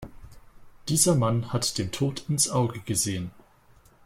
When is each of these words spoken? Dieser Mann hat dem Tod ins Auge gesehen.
Dieser 0.89 1.13
Mann 1.13 1.53
hat 1.53 1.77
dem 1.77 1.91
Tod 1.91 2.25
ins 2.27 2.49
Auge 2.49 2.79
gesehen. 2.79 3.29